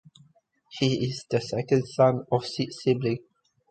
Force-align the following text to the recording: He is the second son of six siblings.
He 0.71 1.05
is 1.05 1.25
the 1.29 1.39
second 1.39 1.85
son 1.85 2.25
of 2.31 2.43
six 2.47 2.81
siblings. 2.81 3.19